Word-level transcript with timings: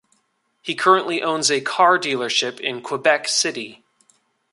He 0.63 0.73
currently 0.73 1.21
owns 1.21 1.51
a 1.51 1.61
car 1.61 1.99
dealership 1.99 2.59
in 2.59 2.81
Quebec 2.81 3.27
City. 3.27 3.83